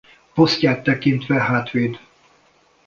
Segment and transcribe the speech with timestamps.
[0.33, 1.99] Posztját tekintve hátvéd.